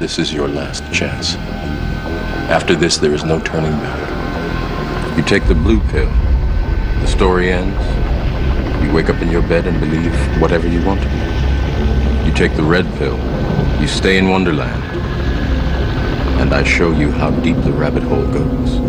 [0.00, 1.36] This is your last chance.
[2.48, 5.14] After this, there is no turning back.
[5.14, 6.08] You take the blue pill,
[7.00, 7.76] the story ends.
[8.82, 12.26] You wake up in your bed and believe whatever you want to believe.
[12.26, 13.18] You take the red pill,
[13.78, 14.82] you stay in Wonderland,
[16.40, 18.80] and I show you how deep the rabbit hole goes.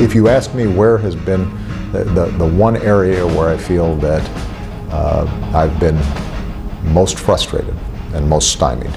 [0.00, 1.50] If you ask me where has been
[1.90, 4.22] the, the, the one area where I feel that
[4.92, 5.98] uh, I've been
[6.82, 7.74] most frustrated
[8.14, 8.92] and most stymied,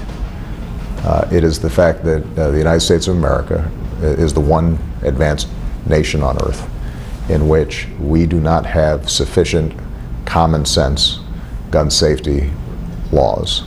[1.04, 3.70] uh, it is the fact that uh, the United States of America
[4.00, 5.48] is the one advanced
[5.86, 6.68] nation on earth
[7.28, 9.72] in which we do not have sufficient
[10.24, 11.20] common sense
[11.70, 12.50] gun safety
[13.12, 13.64] laws,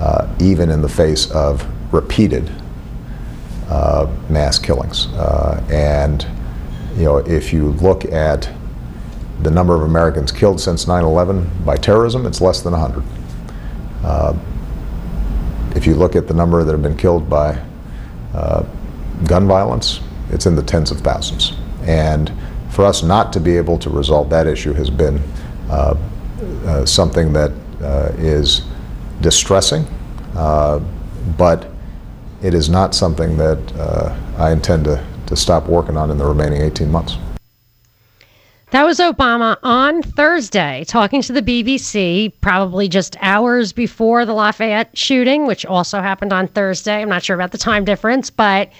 [0.00, 2.50] uh, even in the face of repeated
[3.68, 5.06] uh, mass killings.
[5.08, 6.26] Uh, and
[6.96, 8.48] you know, if you look at
[9.42, 13.02] the number of Americans killed since 9/11 by terrorism, it's less than 100.
[14.04, 14.36] Uh,
[15.74, 17.60] if you look at the number that have been killed by
[18.34, 18.64] uh,
[19.26, 21.54] gun violence, it's in the tens of thousands.
[21.82, 22.32] And
[22.70, 25.20] for us not to be able to resolve that issue has been
[25.70, 25.96] uh,
[26.66, 28.62] uh, something that uh, is
[29.20, 29.84] distressing,
[30.34, 30.78] uh,
[31.38, 31.70] but
[32.42, 33.58] it is not something that
[34.38, 37.16] I intend to, to stop working on in the remaining 18 months.
[38.74, 44.98] That was Obama on Thursday talking to the BBC, probably just hours before the Lafayette
[44.98, 47.00] shooting, which also happened on Thursday.
[47.00, 48.72] I'm not sure about the time difference, but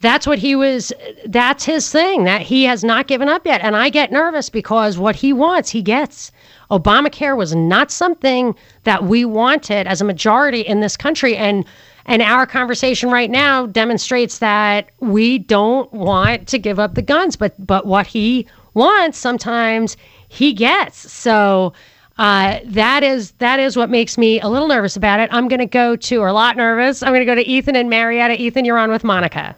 [0.00, 0.92] that's what he was
[1.26, 3.60] that's his thing that he has not given up yet.
[3.60, 6.30] And i get nervous because what he wants he gets.
[6.70, 11.36] Obamacare was not something that we wanted as a majority in this country.
[11.36, 11.64] And
[12.06, 17.34] and our conversation right now demonstrates that we don't want to give up the guns.
[17.34, 19.96] But but what he wants sometimes
[20.28, 21.72] he gets so
[22.20, 25.30] uh, that is that is what makes me a little nervous about it.
[25.32, 27.02] I'm going to go to, or a lot nervous.
[27.02, 28.38] I'm going to go to Ethan and Marietta.
[28.38, 29.56] Ethan, you're on with Monica.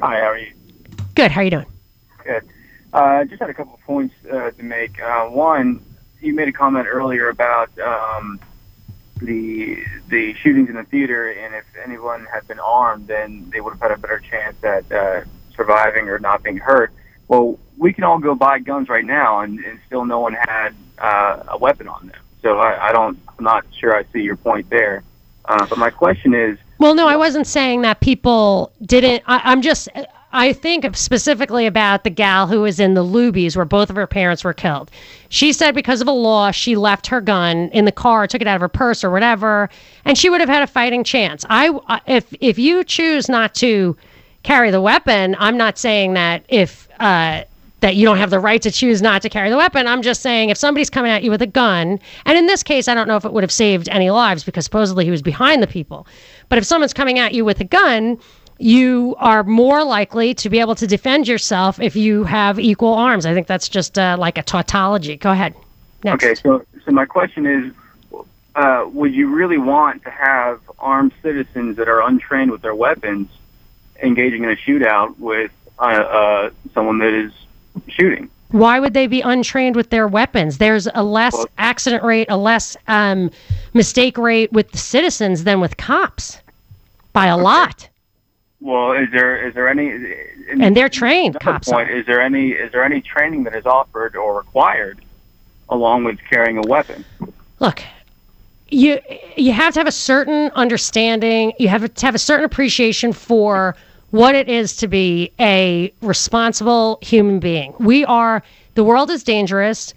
[0.00, 0.52] Hi, how are you?
[1.16, 1.32] Good.
[1.32, 1.66] How are you doing?
[2.24, 2.44] Good.
[2.92, 5.02] Uh, just had a couple of points uh, to make.
[5.02, 5.84] Uh, one,
[6.20, 8.38] you made a comment earlier about um,
[9.20, 13.72] the the shootings in the theater, and if anyone had been armed, then they would
[13.72, 15.22] have had a better chance at uh,
[15.56, 16.92] surviving or not being hurt.
[17.26, 20.74] Well, we can all go buy guns right now, and, and still no one had
[20.98, 22.20] uh, a weapon on them.
[22.42, 25.02] So I, I don't, I'm not sure I see your point there.
[25.44, 29.22] Uh, but my question is, Well, no, I wasn't saying that people didn't.
[29.26, 29.88] I, I'm just.
[30.32, 34.06] I think specifically about the gal who was in the Luby's where both of her
[34.06, 34.90] parents were killed.
[35.30, 38.46] She said because of a law, she left her gun in the car, took it
[38.46, 39.70] out of her purse or whatever,
[40.04, 41.46] and she would have had a fighting chance.
[41.48, 43.96] I, if if you choose not to
[44.42, 47.44] carry the weapon, I'm not saying that if uh,
[47.80, 49.86] that you don't have the right to choose not to carry the weapon.
[49.86, 52.88] I'm just saying if somebody's coming at you with a gun, and in this case,
[52.88, 55.62] I don't know if it would have saved any lives because supposedly he was behind
[55.62, 56.06] the people.
[56.48, 58.18] But if someone's coming at you with a gun,
[58.58, 63.26] you are more likely to be able to defend yourself if you have equal arms.
[63.26, 65.16] I think that's just uh, like a tautology.
[65.16, 65.54] Go ahead.
[66.04, 66.24] Next.
[66.24, 68.22] okay, so so my question is,
[68.54, 73.28] uh, would you really want to have armed citizens that are untrained with their weapons
[74.02, 77.32] engaging in a shootout with uh, uh, someone that is
[77.88, 78.30] shooting?
[78.50, 80.58] Why would they be untrained with their weapons?
[80.58, 83.30] There's a less Well- accident rate, a less um,
[83.74, 86.38] mistake rate with the citizens than with cops
[87.12, 87.88] by a lot.
[88.60, 89.92] Well, is there is there any?
[90.60, 91.92] And they're trained, cops point: are.
[91.94, 95.00] is there any is there any training that is offered or required
[95.68, 97.04] along with carrying a weapon?
[97.60, 97.82] Look,
[98.68, 98.98] you
[99.36, 101.52] you have to have a certain understanding.
[101.58, 103.76] You have to have a certain appreciation for
[104.10, 107.74] what it is to be a responsible human being.
[107.78, 108.42] We are
[108.74, 109.94] the world is dangerous.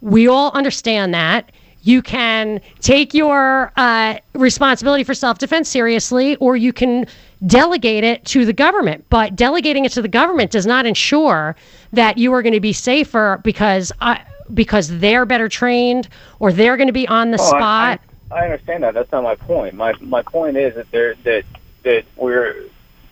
[0.00, 1.50] We all understand that.
[1.82, 7.06] You can take your uh, responsibility for self defense seriously, or you can
[7.46, 9.04] delegate it to the government.
[9.08, 11.56] But delegating it to the government does not ensure
[11.92, 14.20] that you are going to be safer because I,
[14.52, 16.08] because they're better trained
[16.38, 18.00] or they're going to be on the Oh, I- spot.
[18.30, 18.94] I, I understand that.
[18.94, 19.74] That's not my point.
[19.74, 21.44] My my point is that there that
[21.84, 22.64] that we're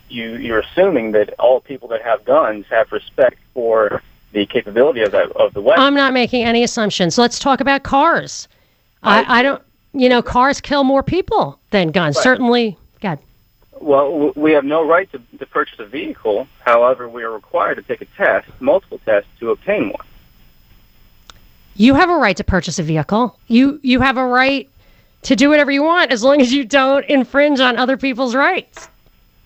[0.08, 4.02] you you're assuming that all people that have guns have respect for
[4.32, 5.82] the capability of that of the weapon.
[5.82, 7.19] I'm not making any assumptions.
[7.19, 8.49] Let's talk about cars.
[9.02, 9.62] I, I don't.
[9.93, 12.16] you know, cars kill more people than guns.
[12.16, 12.22] Right.
[12.22, 13.19] Certainly, God.
[13.81, 16.49] Well, we have no right to, to purchase a vehicle.
[16.61, 20.06] However, we are required to take a test, multiple tests, to obtain one.
[21.76, 23.38] You have a right to purchase a vehicle.
[23.46, 24.69] You you have a right
[25.22, 28.88] to do whatever you want as long as you don't infringe on other people's rights.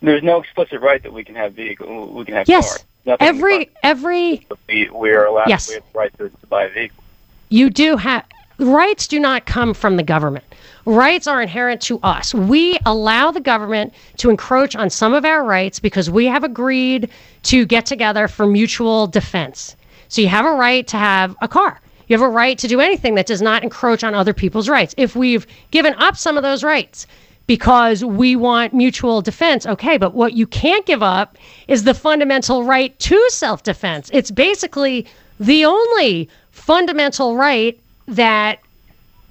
[0.03, 2.13] There's no explicit right that we can have vehicle.
[2.13, 2.69] We can have Yes.
[2.71, 2.85] cars.
[3.07, 5.49] Nothing in the Every every we we are allowed.
[5.49, 5.69] Yes.
[5.69, 7.03] We have the right to, to buy a vehicle.
[7.49, 8.25] you do have
[8.59, 10.45] rights do not come from the government.
[10.85, 12.35] Rights are inherent to us.
[12.35, 17.09] We allow the government to encroach on some of our rights because we have agreed
[17.45, 19.77] to get together for mutual defense.
[20.09, 21.81] So you have a right to have a car.
[22.09, 24.95] You have a right to do anything that does not encroach on other people's rights.
[24.99, 27.07] If we've given up some of those rights
[27.47, 31.37] because we want mutual defense, okay, but what you can't give up
[31.69, 34.11] is the fundamental right to self defense.
[34.13, 35.07] It's basically
[35.41, 38.61] the only fundamental right that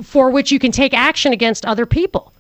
[0.02, 2.34] for which you can take action against other people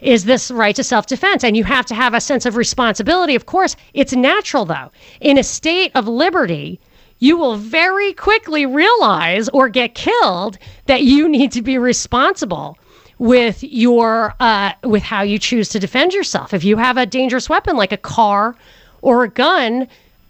[0.00, 1.44] is this right to self defense.
[1.44, 3.34] And you have to have a sense of responsibility.
[3.34, 4.90] Of course, it's natural, though.
[5.20, 6.80] In a state of liberty,
[7.20, 12.76] you will very quickly realize or get killed that you need to be responsible
[13.22, 16.52] with your uh, with how you choose to defend yourself.
[16.52, 18.56] If you have a dangerous weapon like a car
[19.00, 19.86] or a gun,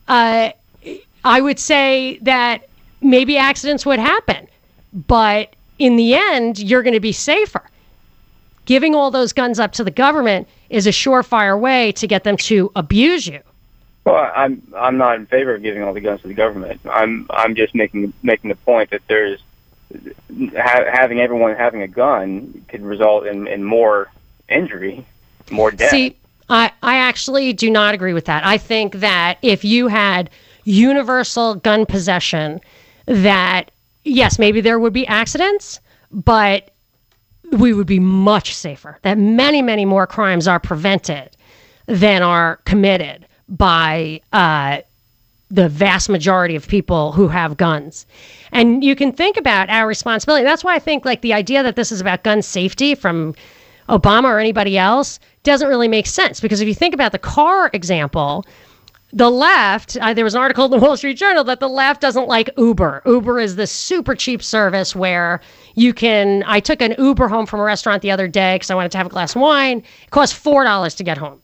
[0.09, 0.51] uh,
[1.25, 2.69] I would say that
[3.01, 4.47] maybe accidents would happen,
[4.93, 7.63] but in the end, you're going to be safer.
[8.67, 12.37] Giving all those guns up to the government is a surefire way to get them
[12.37, 13.41] to abuse you.
[14.05, 16.83] Well, I'm I'm not in favor of giving all the guns to the government.
[16.91, 19.41] I'm I'm just making making the point that there's
[20.57, 24.11] ha- having everyone having a gun could result in, in more
[24.49, 25.07] injury,
[25.51, 25.91] more death.
[25.91, 26.17] See,
[26.49, 28.45] I, I actually do not agree with that.
[28.45, 30.31] I think that if you had
[30.65, 32.61] universal gun possession,
[33.07, 33.71] that
[34.05, 35.81] yes, maybe there would be accidents,
[36.11, 36.71] but
[37.53, 38.99] we would be much safer.
[39.03, 41.31] That many, many more crimes are prevented
[41.87, 44.79] than are committed by uh,
[45.53, 48.07] the vast majority of people who have guns.
[48.53, 50.45] And you can think about our responsibility.
[50.45, 53.35] That's why I think like the idea that this is about gun safety from
[53.91, 57.69] Obama or anybody else doesn't really make sense because if you think about the car
[57.75, 58.47] example,
[59.13, 62.01] the left, uh, there was an article in the Wall Street Journal that the left
[62.01, 63.03] doesn't like Uber.
[63.05, 65.43] Uber is this super cheap service where
[65.75, 66.43] you can.
[66.47, 68.99] I took an Uber home from a restaurant the other day because I wanted to
[68.99, 69.79] have a glass of wine.
[70.05, 71.42] It cost $4 to get home.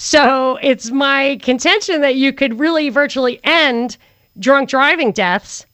[0.00, 3.96] So it's my contention that you could really virtually end
[4.38, 5.66] drunk driving deaths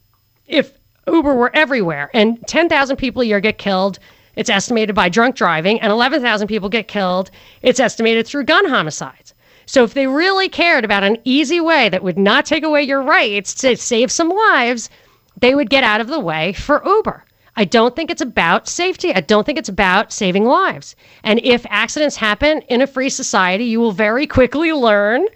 [0.46, 0.72] if
[1.06, 2.10] Uber were everywhere.
[2.14, 3.98] And 10,000 people a year get killed.
[4.34, 7.30] It's estimated by drunk driving, and 11,000 people get killed.
[7.60, 9.34] It's estimated through gun homicides.
[9.66, 13.02] So if they really cared about an easy way that would not take away your
[13.02, 14.88] rights to save some lives,
[15.38, 17.24] they would get out of the way for Uber.
[17.56, 19.14] I don't think it's about safety.
[19.14, 20.96] I don't think it's about saving lives.
[21.22, 25.26] And if accidents happen in a free society, you will very quickly learn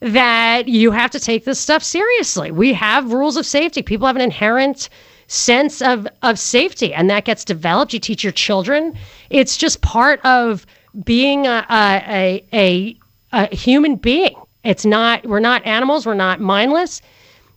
[0.00, 2.50] that you have to take this stuff seriously.
[2.50, 3.82] We have rules of safety.
[3.82, 4.88] People have an inherent
[5.28, 7.92] sense of, of safety, and that gets developed.
[7.92, 8.96] You teach your children.
[9.30, 10.66] It's just part of
[11.04, 12.96] being a, a, a,
[13.32, 14.34] a human being.
[14.64, 17.02] It's not, we're not animals, we're not mindless.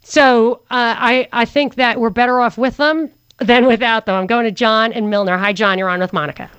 [0.03, 4.15] So uh, I, I think that we're better off with them than without them.
[4.15, 5.37] I'm going to John and Milner.
[5.37, 5.77] Hi, John.
[5.77, 6.49] You're on with Monica.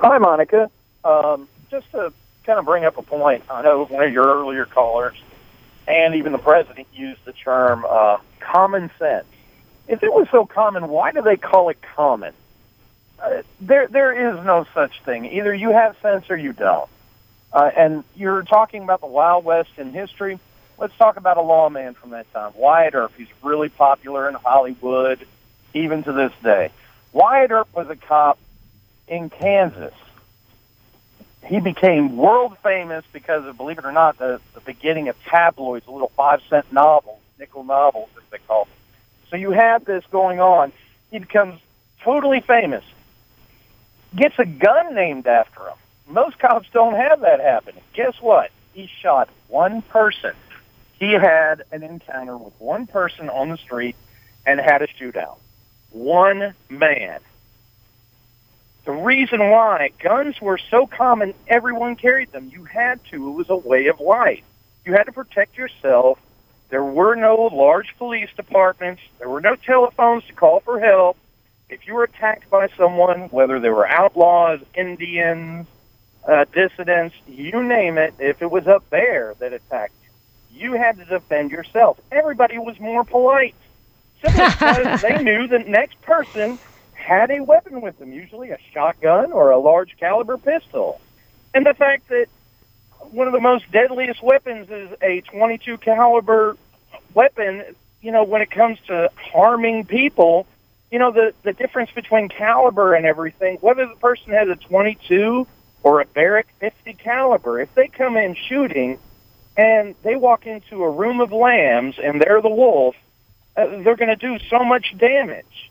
[0.00, 0.70] Hi, Monica.
[1.04, 2.12] Um, just to
[2.44, 5.16] kind of bring up a point, I know one of your earlier callers
[5.86, 9.26] and even the president used the term uh, common sense.
[9.88, 12.34] If it was so common, why do they call it common?
[13.20, 15.26] Uh, there, there is no such thing.
[15.26, 16.90] Either you have sense or you don't.
[17.52, 20.40] Uh, and you're talking about the Wild West in history.
[20.76, 23.12] Let's talk about a lawman from that time, Wyatt Earp.
[23.16, 25.26] He's really popular in Hollywood,
[25.76, 26.70] even to this day.
[27.12, 28.38] Wyatt Earp was a cop
[29.06, 29.94] in Kansas.
[31.44, 35.86] He became world famous because of, believe it or not, the, the beginning of tabloids,
[35.86, 38.74] the little five cent novels, nickel novels, as they call them.
[39.30, 40.72] So you have this going on.
[41.10, 41.60] He becomes
[42.02, 42.84] totally famous.
[44.14, 45.76] Gets a gun named after him.
[46.08, 47.74] Most cops don't have that happen.
[47.92, 48.50] Guess what?
[48.72, 50.32] He shot one person.
[50.98, 53.96] He had an encounter with one person on the street
[54.46, 55.38] and had a shootout.
[55.96, 57.20] One man.
[58.84, 62.50] The reason why guns were so common, everyone carried them.
[62.52, 63.30] You had to.
[63.30, 64.44] It was a way of life.
[64.84, 66.18] You had to protect yourself.
[66.68, 69.00] There were no large police departments.
[69.18, 71.16] There were no telephones to call for help.
[71.70, 75.66] If you were attacked by someone, whether they were outlaws, Indians,
[76.28, 79.94] uh, dissidents, you name it, if it was a bear that attacked
[80.52, 81.98] you, you had to defend yourself.
[82.12, 83.54] Everybody was more polite
[84.26, 86.58] because they knew the next person
[86.92, 91.00] had a weapon with them, usually a shotgun or a large caliber pistol.
[91.54, 92.26] And the fact that
[93.10, 96.56] one of the most deadliest weapons is a 22 caliber
[97.14, 97.64] weapon,
[98.02, 100.46] you know, when it comes to harming people,
[100.90, 105.46] you know, the, the difference between caliber and everything, whether the person has a 22
[105.82, 108.98] or a Barrett 50 caliber, if they come in shooting
[109.56, 112.96] and they walk into a room of lambs and they're the wolf,
[113.56, 115.70] uh, they're going to do so much damage.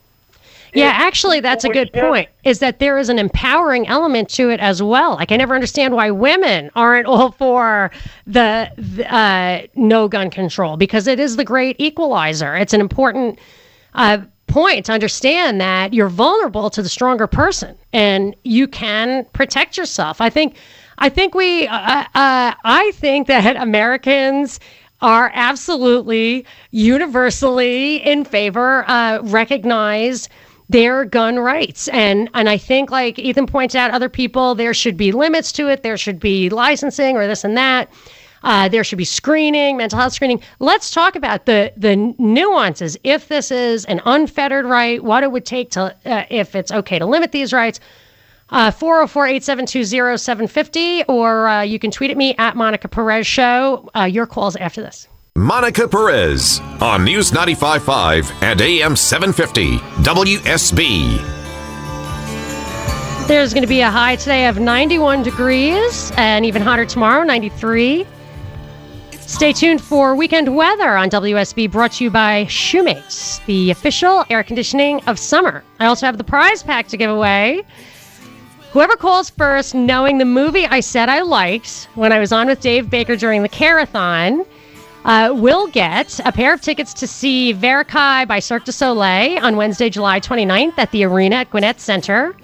[0.75, 2.30] Yeah, actually, that's a good point.
[2.44, 5.15] Is that there is an empowering element to it as well.
[5.15, 7.92] Like I never understand why women aren't all for
[8.27, 12.56] the, the uh, no gun control because it is the great equalizer.
[12.56, 13.39] It's an important
[13.94, 19.77] uh, point to understand that you're vulnerable to the stronger person and you can protect
[19.77, 20.20] yourself.
[20.20, 20.58] I think.
[20.98, 21.68] I think we.
[21.68, 24.62] Uh, uh, I think that Americans
[25.05, 28.83] are absolutely universally in favor.
[28.89, 30.27] Uh, recognize
[30.67, 31.88] their gun rights.
[31.89, 35.69] And and I think like Ethan points out, other people there should be limits to
[35.69, 35.83] it.
[35.83, 37.91] There should be licensing or this and that.
[38.41, 40.41] Uh, there should be screening, mental health screening.
[40.57, 42.97] Let's talk about the the nuances.
[43.03, 46.97] If this is an unfettered right, what it would take to uh, if it's okay
[46.97, 47.79] to limit these rights.
[48.49, 53.89] Uh, 404-872-0750 or uh, you can tweet at me at Monica Perez Show.
[53.95, 55.07] Uh, your calls after this.
[55.37, 61.17] Monica Perez on News 95.5 and AM 750 WSB.
[63.27, 68.05] There's going to be a high today of 91 degrees and even hotter tomorrow, 93.
[69.19, 74.43] Stay tuned for weekend weather on WSB brought to you by Shoemates, the official air
[74.43, 75.63] conditioning of summer.
[75.79, 77.63] I also have the prize pack to give away.
[78.75, 82.60] Whoever calls first, knowing the movie I said I liked when I was on with
[82.60, 84.44] Dave Baker during the Care-A-Thon,
[85.05, 89.55] uh, will get a pair of tickets to see Varekai by Cirque du Soleil on
[89.55, 92.36] Wednesday, July 29th at the Arena at Gwinnett Center.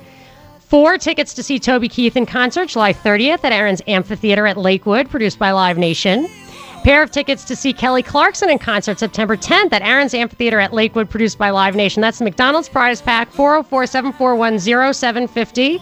[0.62, 5.10] Four tickets to see Toby Keith in concert July 30th at Aaron's Amphitheater at Lakewood,
[5.10, 6.30] produced by Live Nation.
[6.86, 10.72] Pair of tickets to see Kelly Clarkson in concert September 10th at Aaron's Amphitheater at
[10.72, 12.00] Lakewood, produced by Live Nation.
[12.00, 14.60] That's the McDonald's prize pack, 404 741
[14.94, 15.82] 0750.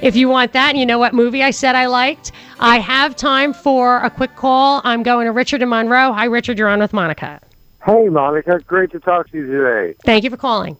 [0.00, 3.16] If you want that and you know what movie I said I liked, I have
[3.16, 4.80] time for a quick call.
[4.84, 6.12] I'm going to Richard in Monroe.
[6.12, 6.56] Hi, Richard.
[6.58, 7.40] You're on with Monica.
[7.84, 8.60] Hey, Monica.
[8.66, 9.96] Great to talk to you today.
[10.04, 10.76] Thank you for calling.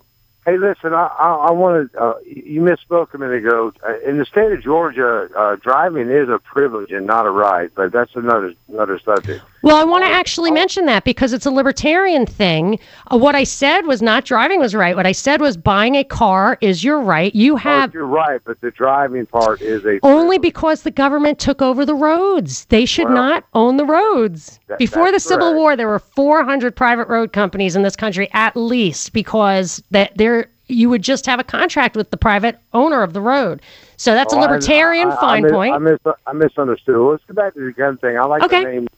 [0.49, 3.71] Hey, listen, I, I, I wanted, uh, you misspoke a minute ago.
[3.87, 7.71] Uh, in the state of Georgia, uh, driving is a privilege and not a right,
[7.75, 9.45] but that's another another subject.
[9.62, 12.78] Well, I want to actually mention that because it's a libertarian thing.
[13.12, 14.97] Uh, what I said was not driving was right.
[14.97, 17.35] What I said was buying a car is your right.
[17.35, 17.90] You have.
[17.90, 19.99] Oh, you're right, but the driving part is a.
[20.02, 22.64] Only because the government took over the roads.
[22.67, 24.61] They should Well, not own the roads.
[24.69, 25.59] that- Before the Civil correct.
[25.59, 30.38] War, there were 400 private road companies in this country at least because that there
[30.69, 33.61] you would just have a contract with the private owner of the road.
[33.97, 35.75] So that's a Oh, I- libertarian I, I, fine I mis- point.
[35.75, 36.97] I, mis- I misunderstood.
[36.97, 38.19] Let's go back to the gun thing.
[38.19, 38.65] I like Okay.
[38.65, 38.89] to name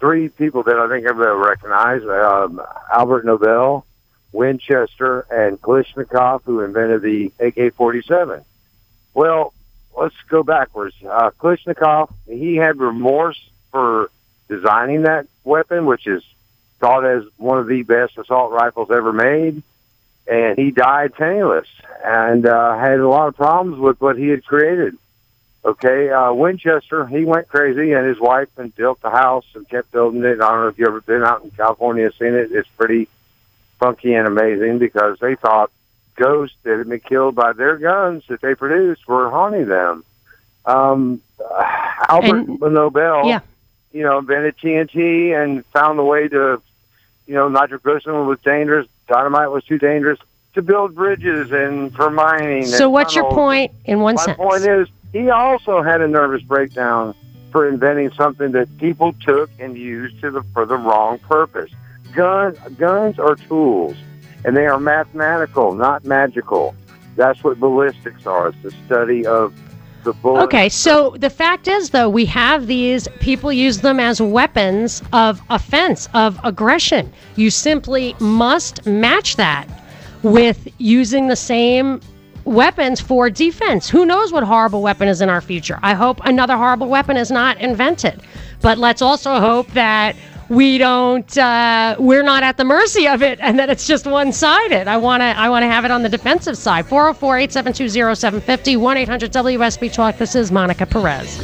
[0.00, 2.60] three people that I think everybody will recognize: um,
[2.92, 3.86] Albert Nobel,
[4.32, 8.44] Winchester, and Kalashnikov, who invented the AK-47.
[9.14, 9.52] Well,
[9.96, 10.96] let's go backwards.
[11.08, 14.10] Uh, Kalashnikov, he had remorse for
[14.48, 16.22] designing that weapon, which is
[16.80, 19.62] thought as one of the best assault rifles ever made.
[20.26, 21.66] And he died penniless
[22.04, 24.96] and uh, had a lot of problems with what he had created.
[25.64, 29.92] Okay, uh, Winchester, he went crazy, and his wife and built the house and kept
[29.92, 30.40] building it.
[30.40, 32.50] I don't know if you've ever been out in California and seen it.
[32.50, 33.08] It's pretty
[33.78, 35.70] funky and amazing because they thought
[36.16, 40.04] ghosts that had been killed by their guns that they produced were haunting them.
[40.66, 41.20] Um,
[42.08, 43.40] Albert And- Nobel, yeah.
[43.92, 46.60] you know, invented TNT and found the way to,
[47.26, 50.18] you know, nitroglycerin was dangerous, dynamite was too dangerous
[50.54, 52.66] to build bridges and for mining.
[52.66, 54.48] So what's your point in one My sentence?
[54.48, 57.14] point is, he also had a nervous breakdown
[57.50, 61.70] for inventing something that people took and used to the for the wrong purpose.
[62.14, 63.96] Gun, guns are tools,
[64.44, 66.74] and they are mathematical, not magical.
[67.16, 68.48] That's what ballistics are.
[68.48, 69.52] It's the study of.
[70.06, 75.40] Okay, so the fact is, though, we have these people use them as weapons of
[75.50, 77.12] offense, of aggression.
[77.36, 79.66] You simply must match that
[80.22, 82.00] with using the same
[82.44, 83.88] weapons for defense.
[83.88, 85.78] Who knows what horrible weapon is in our future?
[85.82, 88.20] I hope another horrible weapon is not invented.
[88.60, 90.16] But let's also hope that
[90.52, 94.86] we don't uh, we're not at the mercy of it and that it's just one-sided
[94.86, 100.18] i want to i want to have it on the defensive side 404-872-0750 1-800-wsb talk
[100.18, 101.40] this is monica perez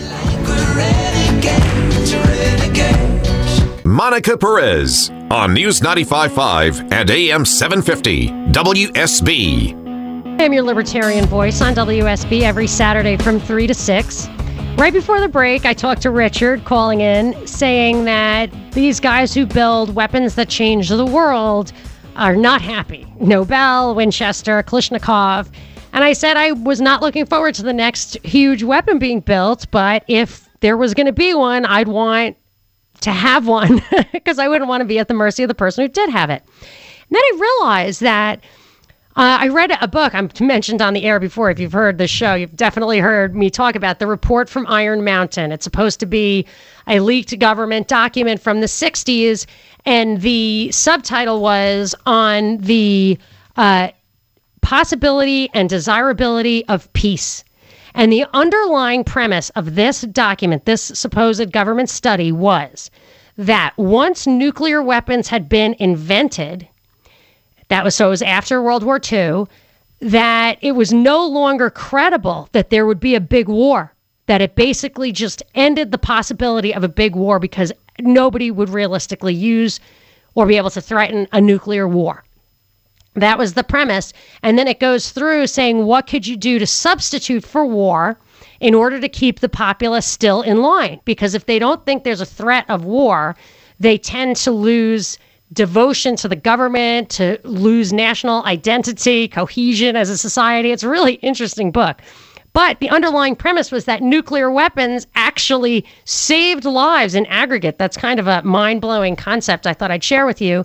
[3.85, 9.73] Monica Perez on News 95.5 and AM 750 WSB.
[10.41, 14.29] I'm your libertarian voice on WSB every Saturday from 3 to 6.
[14.79, 19.45] Right before the break, I talked to Richard calling in saying that these guys who
[19.45, 21.73] build weapons that change the world
[22.15, 23.05] are not happy.
[23.19, 25.49] Nobel, Winchester, Kalashnikov.
[25.93, 29.67] And I said I was not looking forward to the next huge weapon being built,
[29.73, 32.37] but if there was going to be one, I'd want
[33.01, 33.83] to have one
[34.13, 36.31] because I wouldn't want to be at the mercy of the person who did have
[36.31, 36.45] it.
[36.47, 38.45] And then I realized that
[39.19, 41.51] uh, I read a book I mentioned on the air before.
[41.51, 45.03] If you've heard the show, you've definitely heard me talk about the report from Iron
[45.03, 45.51] Mountain.
[45.51, 46.47] It's supposed to be
[46.87, 49.45] a leaked government document from the 60s,
[49.85, 53.19] and the subtitle was on the
[53.57, 53.89] uh,
[54.61, 57.43] possibility and desirability of peace.
[57.95, 62.89] And the underlying premise of this document, this supposed government study, was
[63.37, 66.69] that once nuclear weapons had been invented,
[67.69, 69.45] that was so it was after World War II,
[70.01, 73.93] that it was no longer credible that there would be a big war,
[74.27, 79.35] that it basically just ended the possibility of a big war because nobody would realistically
[79.35, 79.81] use
[80.35, 82.25] or be able to threaten a nuclear war.
[83.15, 84.13] That was the premise.
[84.43, 88.17] And then it goes through saying, what could you do to substitute for war
[88.61, 91.01] in order to keep the populace still in line?
[91.05, 93.35] Because if they don't think there's a threat of war,
[93.81, 95.19] they tend to lose
[95.53, 100.71] devotion to the government, to lose national identity, cohesion as a society.
[100.71, 102.01] It's a really interesting book.
[102.53, 107.79] But the underlying premise was that nuclear weapons actually saved lives in aggregate.
[107.79, 110.65] That's kind of a mind blowing concept I thought I'd share with you.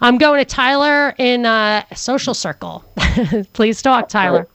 [0.00, 2.84] I'm going to Tyler in a social circle.
[3.52, 4.48] Please talk, Tyler.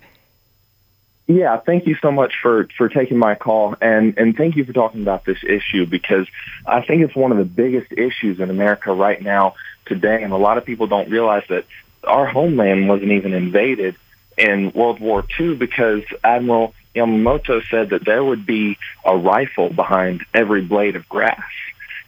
[1.32, 4.74] Yeah, thank you so much for, for taking my call and, and thank you for
[4.74, 6.28] talking about this issue because
[6.66, 10.38] I think it's one of the biggest issues in America right now today and a
[10.38, 11.66] lot of people don't realize that
[12.04, 13.96] our homeland wasn't even invaded
[14.38, 20.26] in World War II because Admiral Yamamoto said that there would be a rifle behind
[20.34, 21.40] every blade of grass.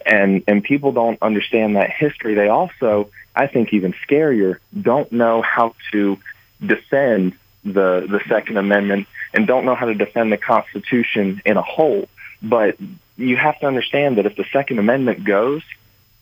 [0.05, 2.35] And and people don't understand that history.
[2.35, 6.17] They also, I think even scarier, don't know how to
[6.59, 11.61] defend the the Second Amendment and don't know how to defend the Constitution in a
[11.61, 12.07] whole.
[12.41, 12.77] But
[13.17, 15.61] you have to understand that if the Second Amendment goes,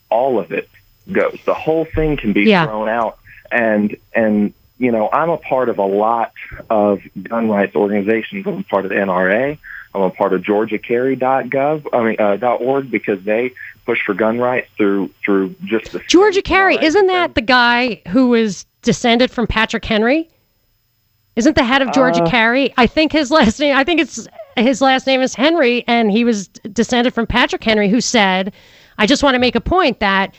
[0.10, 0.70] all of it
[1.12, 1.40] goes.
[1.46, 2.66] The whole thing can be Yeah.
[2.66, 3.18] thrown out.
[3.52, 6.32] And and you know, I'm a part of a lot
[6.70, 8.46] of gun rights organizations.
[8.48, 9.58] I'm a part of the NRA.
[9.94, 11.86] I'm a part of GeorgiaCarry.gov.
[11.94, 13.52] I mean, uh, dot .org because they
[13.86, 18.30] push for gun rights through through just the Georgia Carry, isn't that the guy who
[18.30, 20.30] was descended from Patrick Henry?
[21.36, 22.74] Isn't the head of Georgia Uh, Carry?
[22.78, 23.76] I think his last name.
[23.76, 27.90] I think it's his last name is Henry, and he was descended from Patrick Henry,
[27.90, 28.54] who said,
[28.98, 30.34] "I just want to make a point that."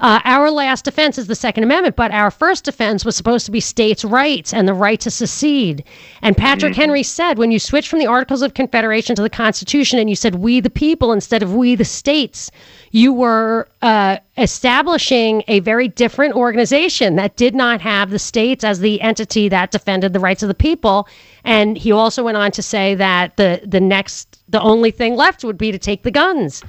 [0.00, 3.52] Uh, our last defense is the Second Amendment, but our first defense was supposed to
[3.52, 5.82] be states' rights and the right to secede.
[6.22, 9.98] And Patrick Henry said, when you switch from the Articles of Confederation to the Constitution
[9.98, 12.50] and you said we the people instead of we the states,
[12.92, 18.78] you were uh, establishing a very different organization that did not have the states as
[18.78, 21.08] the entity that defended the rights of the people.
[21.42, 25.42] And he also went on to say that the the next, the only thing left
[25.44, 26.62] would be to take the guns.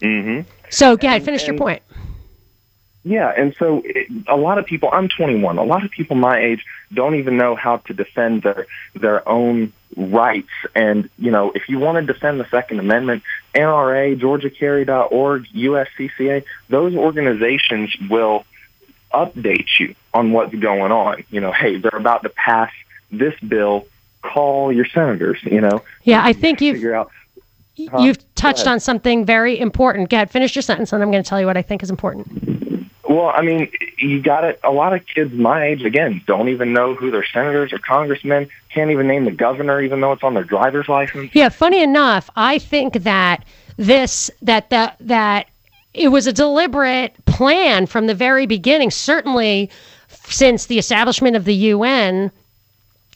[0.00, 0.48] Mm-hmm.
[0.68, 1.80] So, go ahead, finish your point.
[3.06, 4.88] Yeah, and so it, a lot of people.
[4.92, 5.58] I'm 21.
[5.58, 8.66] A lot of people my age don't even know how to defend their
[8.96, 10.50] their own rights.
[10.74, 13.22] And you know, if you want to defend the Second Amendment,
[13.54, 18.44] NRA, GeorgiaCarry.org, USCCA, those organizations will
[19.14, 21.22] update you on what's going on.
[21.30, 22.72] You know, hey, they're about to pass
[23.12, 23.86] this bill.
[24.22, 25.38] Call your senators.
[25.44, 27.12] You know, Yeah, I think you've figure out.
[27.78, 27.98] Huh?
[27.98, 30.08] you've touched on something very important.
[30.08, 31.90] Go ahead, finish your sentence, and I'm going to tell you what I think is
[31.90, 32.55] important.
[33.16, 34.60] Well, I mean, you got it.
[34.62, 38.50] A lot of kids my age, again, don't even know who their senators or congressmen.
[38.68, 41.34] Can't even name the governor, even though it's on their driver's license.
[41.34, 43.42] Yeah, funny enough, I think that
[43.78, 45.48] this that that that
[45.94, 48.90] it was a deliberate plan from the very beginning.
[48.90, 49.70] Certainly,
[50.08, 52.30] since the establishment of the UN,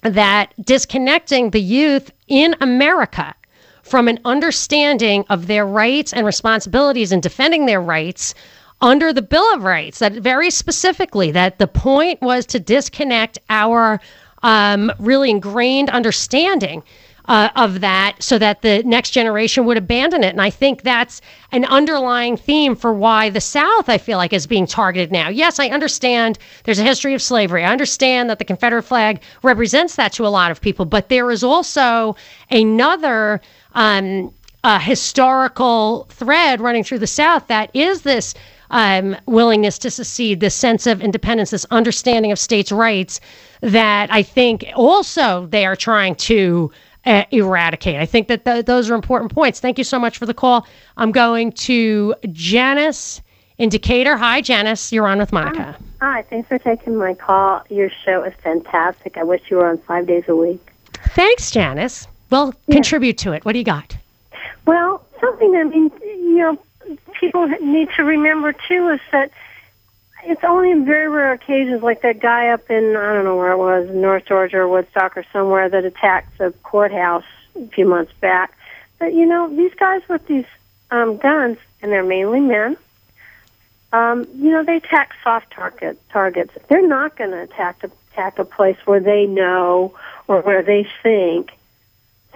[0.01, 3.35] that disconnecting the youth in America
[3.83, 8.35] from an understanding of their rights and responsibilities and defending their rights
[8.81, 14.01] under the Bill of Rights, that very specifically, that the point was to disconnect our
[14.43, 16.83] um, really ingrained understanding
[17.27, 20.31] uh, of that so that the next generation would abandon it.
[20.31, 21.21] And I think that's
[21.53, 25.29] an underlying theme for why the South, I feel like, is being targeted now.
[25.29, 27.65] Yes, I understand there's a history of slavery.
[27.65, 31.31] I understand that the Confederate flag represents that to a lot of people, but there
[31.31, 32.17] is also
[32.51, 33.41] another.
[33.75, 38.35] Um, uh, historical thread running through the South that is this
[38.71, 43.21] um, willingness to secede, this sense of independence, this understanding of states' rights
[43.61, 46.71] that I think also they are trying to
[47.05, 47.97] uh, eradicate.
[47.97, 49.61] I think that th- those are important points.
[49.61, 50.67] Thank you so much for the call.
[50.97, 53.21] I'm going to Janice
[53.59, 54.17] in Decatur.
[54.17, 54.93] Hi, Janice.
[54.93, 55.77] You're on with Monica.
[56.01, 57.63] Hi, thanks for taking my call.
[57.69, 59.17] Your show is fantastic.
[59.17, 60.73] I wish you were on five days a week.
[61.09, 62.07] Thanks, Janice.
[62.31, 63.45] Well, contribute to it.
[63.45, 63.97] What do you got?
[64.67, 66.59] Well, something I mean, you know,
[67.21, 69.31] people need to remember too is that
[70.25, 73.53] it's only in very rare occasions, like that guy up in I don't know where
[73.53, 77.25] it was, North Georgia or Woodstock or somewhere, that attacked the courthouse
[77.57, 78.57] a few months back.
[78.99, 80.47] But you know, these guys with these
[80.91, 82.77] um, guns, and they're mainly men.
[83.93, 86.53] Um, you know, they attack soft target targets.
[86.69, 89.95] They're not going to attack a, attack a place where they know
[90.29, 91.51] or where they think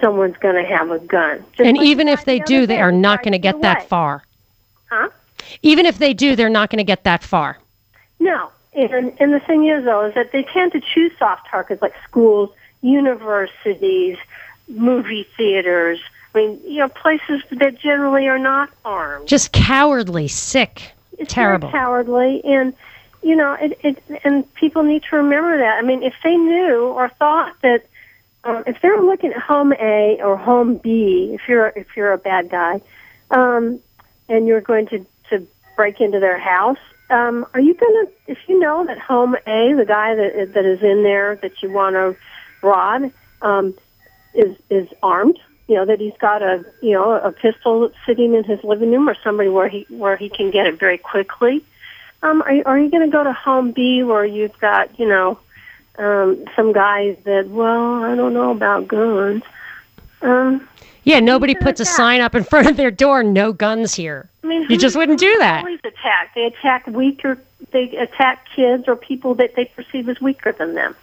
[0.01, 1.45] someone's going to have a gun.
[1.53, 4.25] Just and even if they the do, they are not going to get that far.
[4.91, 5.09] Huh?
[5.63, 7.59] Even if they do, they're not going to get that far.
[8.19, 8.51] No.
[8.73, 11.95] And and the thing is though is that they tend to choose soft targets like
[12.09, 12.51] schools,
[12.83, 14.17] universities,
[14.69, 16.01] movie theaters.
[16.35, 19.29] I mean, you know, places that generally are not armed.
[19.29, 21.71] Just cowardly, sick, It's terrible.
[21.71, 22.75] cowardly and
[23.23, 25.79] you know, it, it and people need to remember that.
[25.79, 27.87] I mean, if they knew or thought that
[28.45, 32.19] um, if they're looking at home A or home B, if you're if you're a
[32.19, 32.81] bad guy,
[33.31, 33.79] um,
[34.29, 36.79] and you're going to to break into their house,
[37.11, 40.65] um, are you going to if you know that home A, the guy that that
[40.65, 42.17] is in there that you want to
[42.63, 43.11] rob,
[43.43, 43.75] um,
[44.35, 45.39] is is armed?
[45.69, 49.09] You know that he's got a you know a pistol sitting in his living room
[49.09, 51.65] or somebody where he where he can get it very quickly.
[52.25, 55.07] Um, are, you, are you going to go to Home B where you've got, you
[55.07, 55.39] know,
[55.99, 59.43] um, some guys that, well, I don't know about guns.
[60.23, 60.67] Um,
[61.05, 64.31] Yeah, nobody puts a sign up in front of their door, no guns here.
[64.43, 65.59] I mean, You just wouldn't do that.
[65.59, 66.35] Always attack.
[66.35, 67.39] They attack weaker.
[67.71, 70.97] They attack kids or people that they perceive as weaker than them.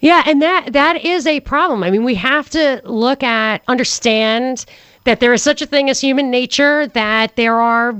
[0.00, 1.82] Yeah, and that that is a problem.
[1.82, 4.66] I mean, we have to look at understand
[5.04, 7.94] that there is such a thing as human nature that there are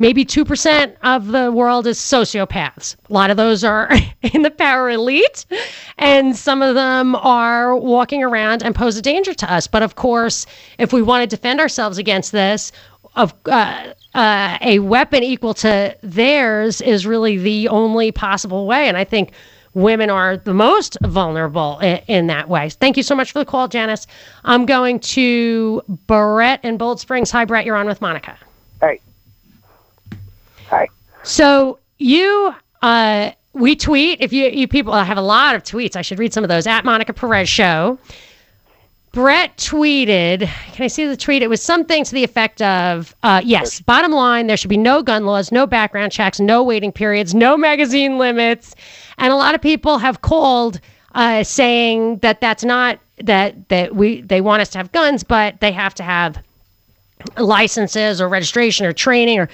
[0.00, 2.96] maybe 2% of the world is sociopaths.
[3.08, 3.88] A lot of those are
[4.22, 5.46] in the power elite
[5.98, 9.68] and some of them are walking around and pose a danger to us.
[9.68, 10.46] But of course,
[10.78, 12.72] if we want to defend ourselves against this,
[13.16, 18.88] of uh, uh, a weapon equal to theirs is really the only possible way.
[18.88, 19.32] And I think
[19.74, 22.70] women are the most vulnerable in, in that way.
[22.70, 24.06] Thank you so much for the call, Janice.
[24.44, 27.30] I'm going to Brett in Bold Springs.
[27.32, 27.64] Hi, Brett.
[27.64, 28.38] You're on with Monica.
[28.80, 29.00] Hey.
[30.70, 30.88] Hi.
[31.24, 34.20] So you, uh, we tweet.
[34.20, 36.48] If you, you people I have a lot of tweets, I should read some of
[36.48, 37.98] those at Monica Perez Show.
[39.12, 41.42] Brett tweeted, can I see the tweet?
[41.42, 45.02] It was something to the effect of uh, yes, bottom line, there should be no
[45.02, 48.76] gun laws, no background checks, no waiting periods, no magazine limits.
[49.18, 50.80] And a lot of people have called
[51.16, 55.60] uh, saying that that's not that that we they want us to have guns, but
[55.60, 56.38] they have to have
[57.36, 59.48] licenses or registration or training or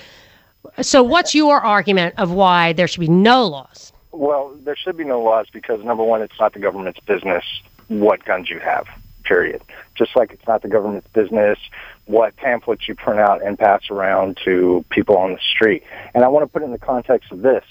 [0.80, 3.92] so what's your argument of why there should be no laws?
[4.12, 7.44] Well, there should be no laws because number one, it's not the government's business
[7.88, 8.86] what guns you have.
[9.24, 9.62] Period.
[9.94, 11.58] Just like it's not the government's business
[12.06, 15.82] what pamphlets you print out and pass around to people on the street.
[16.14, 17.64] And I want to put it in the context of this: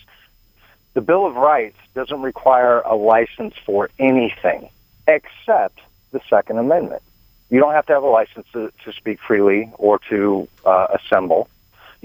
[0.94, 4.70] the Bill of Rights doesn't require a license for anything
[5.08, 5.80] except
[6.12, 7.02] the Second Amendment.
[7.50, 11.48] You don't have to have a license to, to speak freely or to uh, assemble.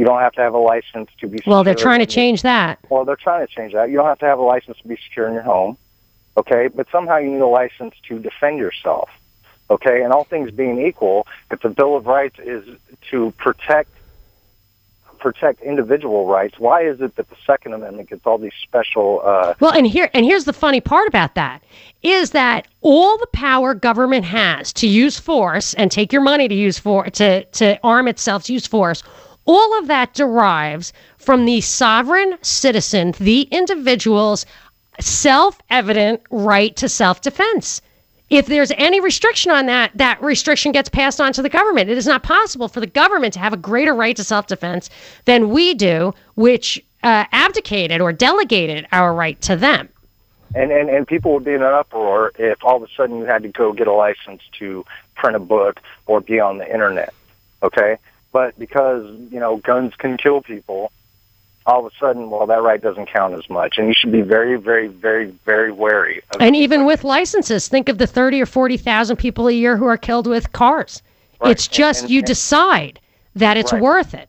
[0.00, 1.36] You don't have to have a license to be.
[1.36, 1.56] Secure.
[1.56, 2.78] Well, they're trying to change that.
[2.88, 3.90] Well, they're trying to change that.
[3.90, 5.76] You don't have to have a license to be secure in your home,
[6.38, 6.68] okay?
[6.68, 9.10] But somehow you need a license to defend yourself,
[9.68, 10.02] okay?
[10.02, 12.64] And all things being equal, if the Bill of Rights is
[13.10, 13.90] to protect
[15.18, 19.20] protect individual rights, why is it that the Second Amendment gets all these special?
[19.22, 21.62] Uh, Well, and here and here's the funny part about that
[22.02, 26.54] is that all the power government has to use force and take your money to
[26.54, 29.02] use for to to arm itself to use force,
[29.46, 34.46] all of that derives from the sovereign citizen, the individual's
[35.00, 37.82] self-evident right to self-defense.
[38.28, 41.90] If there's any restriction on that, that restriction gets passed on to the government.
[41.90, 44.88] It is not possible for the government to have a greater right to self defense
[45.24, 49.88] than we do, which uh, abdicated or delegated our right to them.
[50.54, 53.24] and, and, and people would be in an uproar if all of a sudden you
[53.24, 57.12] had to go get a license to print a book or be on the internet,
[57.62, 57.96] okay?
[58.32, 60.92] But because, you know, guns can kill people,
[61.66, 63.76] all of a sudden, well, that right doesn't count as much.
[63.76, 67.88] And you should be very, very, very, very wary of And even with licenses, think
[67.88, 71.02] of the 30 or 40,000 people a year who are killed with cars.
[71.40, 71.50] Right.
[71.50, 73.00] It's just And- you and- decide
[73.36, 73.82] that it's Right.
[73.82, 74.28] worth it.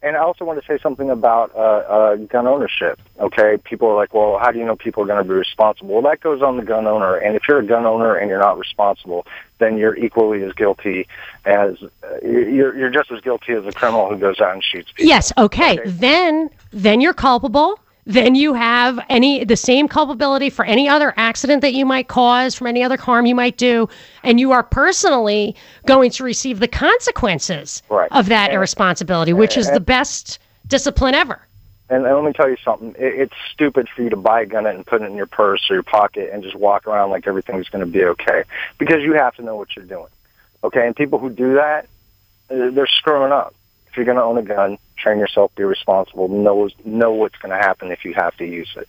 [0.00, 3.00] And I also want to say something about uh, uh, gun ownership.
[3.18, 5.94] Okay, people are like, "Well, how do you know people are going to be responsible?"
[5.94, 7.16] Well, that goes on the gun owner.
[7.16, 9.26] And if you're a gun owner and you're not responsible,
[9.58, 11.08] then you're equally as guilty
[11.44, 14.92] as uh, you're you're just as guilty as a criminal who goes out and shoots
[14.92, 15.08] people.
[15.08, 15.80] Yes, okay.
[15.84, 17.80] Then then you're culpable.
[18.08, 22.54] Then you have any the same culpability for any other accident that you might cause,
[22.54, 23.86] from any other harm you might do,
[24.22, 28.10] and you are personally going to receive the consequences Right.
[28.12, 31.38] of that And- irresponsibility, which is the best discipline ever.
[31.90, 32.94] And, and let me tell you something.
[32.98, 35.70] It, it's stupid for you to buy a gun and put it in your purse
[35.70, 38.42] or your pocket and just walk around like everything's going to be okay
[38.78, 40.08] because you have to know what you're doing.
[40.64, 41.86] Okay, and people who do that,
[42.48, 43.54] they're screwing up.
[43.98, 47.56] You're going to own a gun, train yourself, be responsible, know know what's going to
[47.56, 48.88] happen if you have to use it.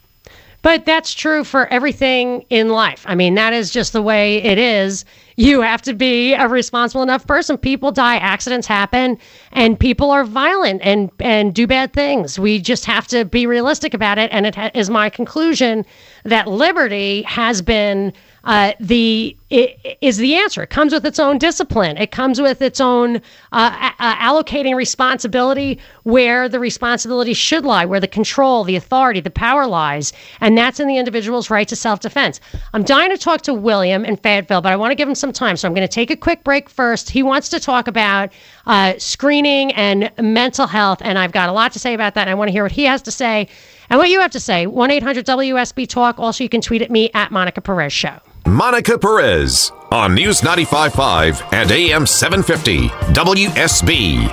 [0.62, 3.04] But that's true for everything in life.
[3.08, 5.06] I mean, that is just the way it is.
[5.36, 7.58] You have to be a responsible enough person.
[7.58, 9.17] People die, accidents happen,
[9.54, 12.38] and people are violent and and do bad things.
[12.38, 14.30] We just have to be realistic about it.
[14.32, 15.86] And it ha- is my conclusion
[16.24, 20.62] that liberty has been uh, the i is the answer.
[20.63, 21.97] It comes with its own discipline.
[21.97, 23.17] It comes with its own
[23.52, 29.32] uh, a- allocating responsibility where the responsibility should lie, where the control, the authority, the
[29.32, 32.39] power lies, and that's in the individual's right to self-defense.
[32.73, 35.34] I'm dying to talk to William in Fayetteville, but I want to give him some
[35.34, 37.10] time, so I'm going to take a quick break first.
[37.10, 38.30] He wants to talk about
[38.67, 42.21] uh, screening and mental health, and I've got a lot to say about that.
[42.21, 43.47] And I want to hear what he has to say
[43.89, 44.67] and what you have to say.
[44.67, 46.19] One 800 WSB Talk.
[46.19, 48.19] Also, you can tweet at me at Monica Perez Show.
[48.49, 54.27] Monica Perez on News 95.5 and AM 750 WSB.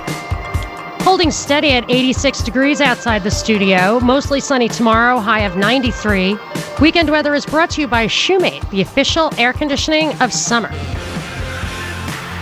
[1.01, 3.99] Holding steady at 86 degrees outside the studio.
[3.99, 6.35] Mostly sunny tomorrow, high of 93.
[6.81, 10.71] Weekend weather is brought to you by Shoemate, the official air conditioning of summer.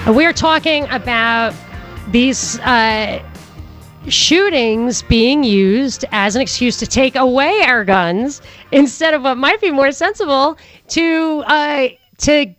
[0.08, 1.54] We're talking about
[2.08, 3.22] these uh,
[4.08, 8.42] shootings being used as an excuse to take away our guns
[8.72, 10.58] instead of what might be more sensible
[10.90, 11.88] to uh,
[12.20, 12.54] to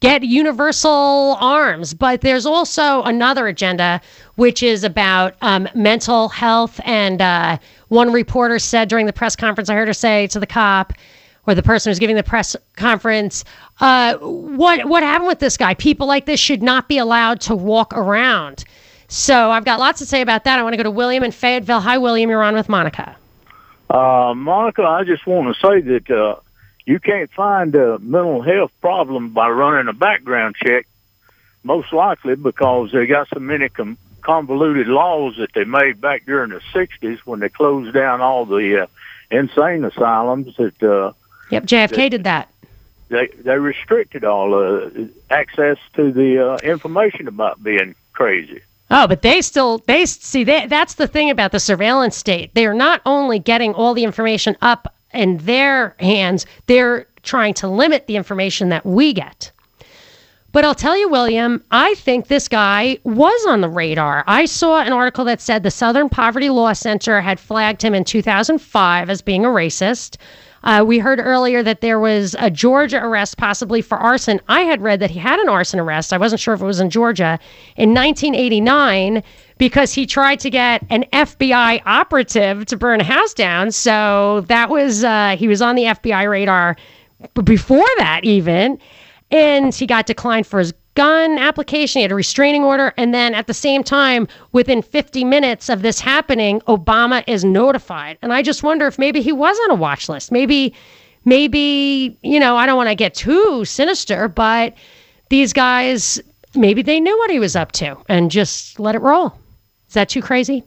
[0.00, 1.94] get universal arms.
[1.94, 4.00] But there's also another agenda,
[4.34, 6.80] which is about um, mental health.
[6.84, 10.46] And uh, one reporter said during the press conference, I heard her say to the
[10.46, 10.92] cop,
[11.46, 13.44] or the person who's giving the press conference,
[13.80, 15.74] uh, what what happened with this guy?
[15.74, 18.64] People like this should not be allowed to walk around.
[19.12, 20.58] So I've got lots to say about that.
[20.58, 21.80] I want to go to William in Fayetteville.
[21.80, 22.30] Hi, William.
[22.30, 23.14] You're on with Monica.
[23.90, 26.36] Uh, Monica, I just want to say that uh,
[26.86, 30.86] you can't find a mental health problem by running a background check,
[31.62, 36.48] most likely because they got so many com- convoluted laws that they made back during
[36.48, 38.86] the 60s when they closed down all the uh,
[39.30, 41.12] insane asylums that uh,
[41.50, 42.48] Yep, JFK did that.
[43.10, 44.88] they, they restricted all uh,
[45.28, 48.62] access to the uh, information about being crazy.
[48.94, 52.54] Oh, but they still they see that that's the thing about the surveillance state.
[52.54, 57.68] They are not only getting all the information up in their hands, they're trying to
[57.68, 59.50] limit the information that we get.
[60.52, 64.24] But I'll tell you, William, I think this guy was on the radar.
[64.26, 68.04] I saw an article that said the Southern Poverty Law Center had flagged him in
[68.04, 70.18] 2005 as being a racist.
[70.64, 74.40] Uh, we heard earlier that there was a Georgia arrest, possibly for arson.
[74.48, 76.12] I had read that he had an arson arrest.
[76.12, 77.38] I wasn't sure if it was in Georgia
[77.76, 79.22] in 1989
[79.58, 83.72] because he tried to get an FBI operative to burn a house down.
[83.72, 86.76] So that was, uh, he was on the FBI radar
[87.44, 88.78] before that, even.
[89.32, 92.00] And he got declined for his gun application.
[92.00, 92.92] He had a restraining order.
[92.96, 98.18] And then at the same time, within 50 minutes of this happening, Obama is notified.
[98.22, 100.30] And I just wonder if maybe he was on a watch list.
[100.30, 100.74] Maybe,
[101.24, 104.74] maybe, you know, I don't want to get too sinister, but
[105.30, 106.20] these guys,
[106.54, 109.32] maybe they knew what he was up to and just let it roll.
[109.88, 110.62] Is that too crazy?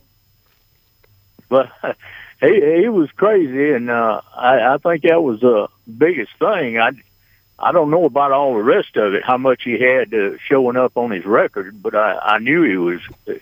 [1.49, 1.71] But
[2.41, 6.79] he he was crazy, and uh, I, I think that was the biggest thing.
[6.79, 6.91] I
[7.57, 10.75] I don't know about all the rest of it, how much he had uh, showing
[10.75, 13.33] up on his record, but I, I knew he was uh,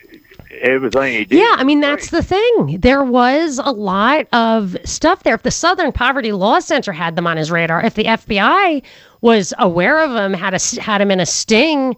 [0.62, 1.40] everything he did.
[1.40, 2.78] Yeah, I mean that's the thing.
[2.80, 5.34] There was a lot of stuff there.
[5.34, 8.84] If the Southern Poverty Law Center had them on his radar, if the FBI
[9.22, 11.96] was aware of him, had a, had him in a sting,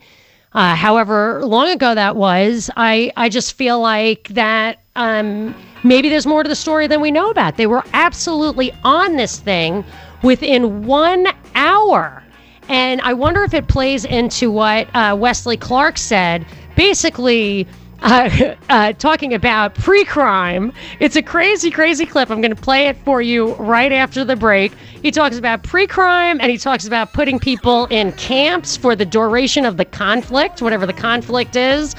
[0.53, 6.25] uh, however long ago that was, I I just feel like that um, maybe there's
[6.25, 7.57] more to the story than we know about.
[7.57, 9.83] They were absolutely on this thing
[10.23, 12.23] within one hour.
[12.67, 16.45] And I wonder if it plays into what uh, Wesley Clark said.
[16.75, 17.67] Basically,
[18.01, 20.71] uh, uh, talking about pre crime.
[20.99, 22.29] It's a crazy, crazy clip.
[22.29, 24.73] I'm going to play it for you right after the break.
[25.01, 29.05] He talks about pre crime and he talks about putting people in camps for the
[29.05, 31.95] duration of the conflict, whatever the conflict is.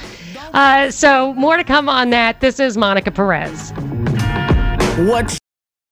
[0.53, 2.41] Uh, so more to come on that.
[2.41, 3.71] This is Monica Perez.
[5.07, 5.37] What?